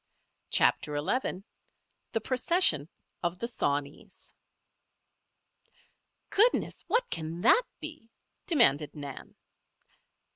CHAPTER 0.49 0.97
XI 0.97 1.43
THE 2.13 2.21
PROCESSION 2.21 2.89
OF 3.21 3.37
THE 3.37 3.47
SAWNEYS 3.47 4.33
"Goodness! 6.31 6.83
what 6.87 7.07
can 7.11 7.41
that 7.41 7.61
be?" 7.79 8.09
demanded 8.47 8.95
Nan. 8.95 9.35